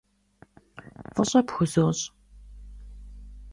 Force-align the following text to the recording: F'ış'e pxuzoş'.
F'ış'e 1.13 1.41
pxuzoş'. 1.47 2.03